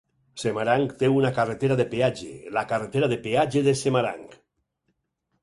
[0.43, 4.27] Semarang té una carretera de peatge, la Carretera de Peatge de Semarang.